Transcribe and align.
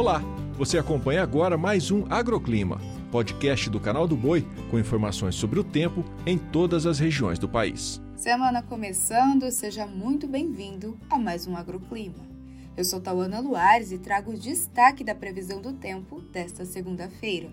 Olá, 0.00 0.22
você 0.56 0.78
acompanha 0.78 1.22
agora 1.22 1.58
mais 1.58 1.90
um 1.90 2.06
Agroclima, 2.08 2.80
podcast 3.12 3.68
do 3.68 3.78
canal 3.78 4.08
do 4.08 4.16
Boi 4.16 4.48
com 4.70 4.78
informações 4.78 5.34
sobre 5.34 5.60
o 5.60 5.62
tempo 5.62 6.02
em 6.24 6.38
todas 6.38 6.86
as 6.86 6.98
regiões 6.98 7.38
do 7.38 7.46
país. 7.46 8.00
Semana 8.16 8.62
começando, 8.62 9.50
seja 9.50 9.86
muito 9.86 10.26
bem-vindo 10.26 10.98
a 11.10 11.18
mais 11.18 11.46
um 11.46 11.54
Agroclima. 11.54 12.26
Eu 12.74 12.82
sou 12.82 12.98
Tauana 12.98 13.40
Luares 13.40 13.92
e 13.92 13.98
trago 13.98 14.30
o 14.30 14.38
destaque 14.38 15.04
da 15.04 15.14
previsão 15.14 15.60
do 15.60 15.74
tempo 15.74 16.22
desta 16.32 16.64
segunda-feira. 16.64 17.50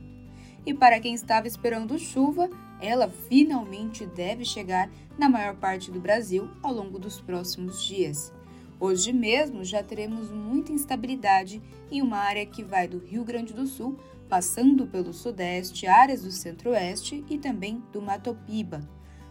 E 0.65 0.73
para 0.73 1.01
quem 1.01 1.13
estava 1.13 1.47
esperando 1.47 1.99
chuva, 1.99 2.49
ela 2.79 3.09
finalmente 3.09 4.05
deve 4.05 4.45
chegar 4.45 4.89
na 5.19 5.27
maior 5.27 5.55
parte 5.55 5.91
do 5.91 5.99
Brasil 5.99 6.49
ao 6.63 6.73
longo 6.73 6.97
dos 6.97 7.19
próximos 7.19 7.83
dias. 7.83 8.31
Hoje 8.79 9.11
mesmo 9.11 9.63
já 9.63 9.81
teremos 9.81 10.29
muita 10.29 10.71
instabilidade 10.71 11.59
em 11.89 11.99
uma 11.99 12.17
área 12.17 12.45
que 12.45 12.63
vai 12.63 12.87
do 12.87 12.99
Rio 12.99 13.23
Grande 13.23 13.51
do 13.51 13.65
Sul, 13.65 13.97
passando 14.29 14.85
pelo 14.85 15.13
Sudeste, 15.13 15.87
áreas 15.87 16.21
do 16.21 16.31
Centro-Oeste 16.31 17.25
e 17.27 17.39
também 17.39 17.81
do 17.91 17.99
Mato 17.99 18.37
Piba. 18.45 18.87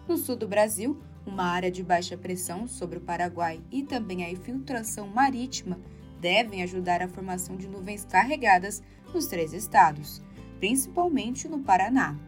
No 0.09 0.17
sul 0.17 0.35
do 0.35 0.49
Brasil, 0.49 1.01
uma 1.25 1.45
área 1.45 1.71
de 1.71 1.81
baixa 1.81 2.17
pressão 2.17 2.67
sobre 2.67 2.99
o 2.99 3.01
Paraguai 3.01 3.61
e 3.71 3.85
também 3.85 4.25
a 4.25 4.31
infiltração 4.31 5.07
marítima 5.07 5.79
devem 6.21 6.65
ajudar 6.65 7.01
a 7.01 7.09
formação 7.09 7.57
de 7.57 7.69
nuvens 7.69 8.05
carregadas 8.05 8.83
nos 9.15 9.27
três 9.27 9.53
estados, 9.53 10.21
principalmente 10.59 11.47
no 11.47 11.61
Paraná. 11.61 12.19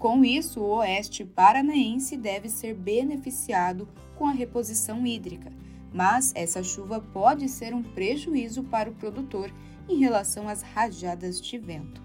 Com 0.00 0.24
isso, 0.24 0.60
o 0.60 0.78
oeste 0.78 1.24
paranaense 1.24 2.16
deve 2.16 2.48
ser 2.48 2.74
beneficiado 2.74 3.88
com 4.16 4.26
a 4.26 4.32
reposição 4.32 5.06
hídrica 5.06 5.52
mas 5.92 6.32
essa 6.34 6.62
chuva 6.62 7.00
pode 7.00 7.48
ser 7.48 7.74
um 7.74 7.82
prejuízo 7.82 8.62
para 8.64 8.90
o 8.90 8.94
produtor 8.94 9.52
em 9.88 9.98
relação 9.98 10.48
às 10.48 10.62
rajadas 10.62 11.40
de 11.40 11.58
vento. 11.58 12.00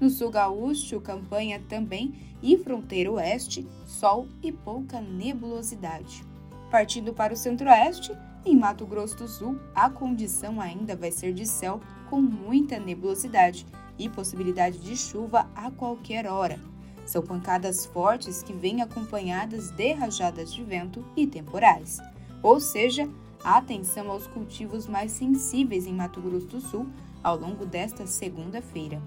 No 0.00 0.10
sul 0.10 0.30
gaúcho, 0.30 1.00
campanha 1.00 1.62
também 1.68 2.14
e 2.42 2.58
fronteira 2.58 3.12
oeste, 3.12 3.66
sol 3.86 4.26
e 4.42 4.50
pouca 4.50 5.00
nebulosidade. 5.00 6.24
Partindo 6.70 7.14
para 7.14 7.32
o 7.32 7.36
centro-oeste, 7.36 8.12
em 8.44 8.56
Mato 8.56 8.84
Grosso 8.84 9.16
do 9.16 9.28
Sul, 9.28 9.60
a 9.74 9.88
condição 9.88 10.60
ainda 10.60 10.96
vai 10.96 11.12
ser 11.12 11.32
de 11.32 11.46
céu 11.46 11.80
com 12.10 12.20
muita 12.20 12.80
nebulosidade 12.80 13.64
e 13.98 14.08
possibilidade 14.08 14.78
de 14.78 14.96
chuva 14.96 15.48
a 15.54 15.70
qualquer 15.70 16.26
hora. 16.26 16.58
São 17.04 17.22
pancadas 17.22 17.86
fortes 17.86 18.42
que 18.42 18.52
vêm 18.52 18.82
acompanhadas 18.82 19.70
de 19.70 19.92
rajadas 19.92 20.52
de 20.52 20.62
vento 20.64 21.04
e 21.16 21.26
temporais. 21.26 21.98
Ou 22.42 22.58
seja, 22.58 23.08
atenção 23.44 24.10
aos 24.10 24.26
cultivos 24.26 24.86
mais 24.86 25.12
sensíveis 25.12 25.86
em 25.86 25.92
Mato 25.92 26.20
Grosso 26.20 26.46
do 26.46 26.60
Sul 26.60 26.86
ao 27.22 27.38
longo 27.38 27.64
desta 27.64 28.06
segunda-feira. 28.06 29.00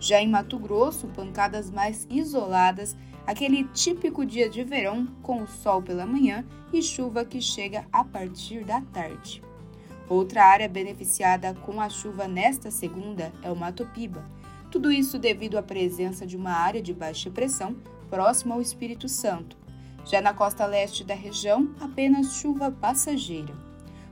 Já 0.00 0.20
em 0.20 0.28
Mato 0.28 0.58
Grosso, 0.58 1.06
pancadas 1.08 1.70
mais 1.70 2.06
isoladas, 2.10 2.96
aquele 3.24 3.64
típico 3.68 4.26
dia 4.26 4.50
de 4.50 4.64
verão 4.64 5.06
com 5.22 5.42
o 5.42 5.46
sol 5.46 5.80
pela 5.80 6.04
manhã 6.04 6.44
e 6.72 6.82
chuva 6.82 7.24
que 7.24 7.40
chega 7.40 7.86
a 7.92 8.02
partir 8.02 8.64
da 8.64 8.80
tarde. 8.80 9.42
Outra 10.08 10.44
área 10.44 10.68
beneficiada 10.68 11.54
com 11.54 11.80
a 11.80 11.88
chuva 11.88 12.26
nesta 12.26 12.70
segunda 12.70 13.32
é 13.42 13.50
o 13.50 13.56
Mato 13.56 13.86
Piba. 13.94 14.24
Tudo 14.70 14.90
isso 14.90 15.18
devido 15.18 15.56
à 15.56 15.62
presença 15.62 16.26
de 16.26 16.36
uma 16.36 16.50
área 16.50 16.82
de 16.82 16.92
baixa 16.92 17.30
pressão 17.30 17.76
próxima 18.10 18.54
ao 18.54 18.60
Espírito 18.60 19.08
Santo. 19.08 19.61
Já 20.04 20.20
na 20.20 20.34
costa 20.34 20.66
leste 20.66 21.04
da 21.04 21.14
região, 21.14 21.70
apenas 21.80 22.34
chuva 22.34 22.70
passageira. 22.70 23.54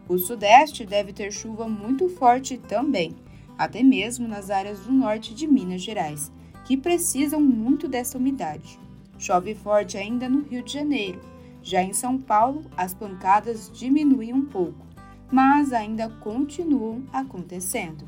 O 0.08 0.18
sudeste 0.18 0.84
deve 0.84 1.12
ter 1.12 1.32
chuva 1.32 1.68
muito 1.68 2.08
forte 2.08 2.58
também, 2.58 3.14
até 3.56 3.82
mesmo 3.82 4.26
nas 4.26 4.50
áreas 4.50 4.80
do 4.80 4.92
norte 4.92 5.34
de 5.34 5.46
Minas 5.46 5.82
Gerais, 5.82 6.32
que 6.64 6.76
precisam 6.76 7.40
muito 7.40 7.86
dessa 7.86 8.18
umidade. 8.18 8.78
Chove 9.18 9.54
forte 9.54 9.98
ainda 9.98 10.28
no 10.28 10.42
Rio 10.42 10.62
de 10.62 10.72
Janeiro. 10.72 11.20
Já 11.62 11.82
em 11.82 11.92
São 11.92 12.18
Paulo, 12.18 12.64
as 12.76 12.94
pancadas 12.94 13.70
diminuem 13.72 14.32
um 14.32 14.46
pouco, 14.46 14.86
mas 15.30 15.72
ainda 15.72 16.08
continuam 16.08 17.04
acontecendo. 17.12 18.04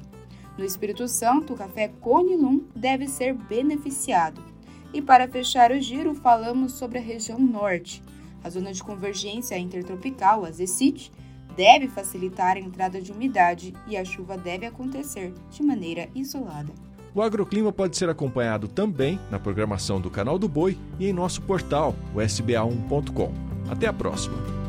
No 0.56 0.64
Espírito 0.64 1.06
Santo, 1.06 1.52
o 1.52 1.56
café 1.56 1.88
Conilum 2.00 2.62
deve 2.74 3.06
ser 3.08 3.34
beneficiado. 3.34 4.51
E 4.92 5.00
para 5.00 5.28
fechar 5.28 5.70
o 5.72 5.80
giro, 5.80 6.14
falamos 6.14 6.72
sobre 6.72 6.98
a 6.98 7.02
região 7.02 7.38
norte. 7.38 8.02
A 8.44 8.50
zona 8.50 8.72
de 8.72 8.82
convergência 8.82 9.58
intertropical, 9.58 10.44
a 10.44 10.50
ZECIT, 10.50 11.12
deve 11.56 11.88
facilitar 11.88 12.56
a 12.56 12.60
entrada 12.60 13.00
de 13.00 13.12
umidade 13.12 13.74
e 13.86 13.96
a 13.96 14.04
chuva 14.04 14.36
deve 14.36 14.66
acontecer 14.66 15.32
de 15.50 15.62
maneira 15.62 16.08
isolada. 16.14 16.72
O 17.14 17.20
agroclima 17.20 17.70
pode 17.70 17.96
ser 17.96 18.08
acompanhado 18.08 18.66
também 18.68 19.20
na 19.30 19.38
programação 19.38 20.00
do 20.00 20.10
Canal 20.10 20.38
do 20.38 20.48
Boi 20.48 20.78
e 20.98 21.06
em 21.06 21.12
nosso 21.12 21.42
portal, 21.42 21.94
o 22.14 22.18
sba1.com. 22.18 23.32
Até 23.70 23.86
a 23.86 23.92
próxima! 23.92 24.61